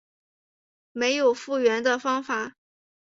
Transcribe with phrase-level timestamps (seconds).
[0.93, 2.55] 没有复原的方法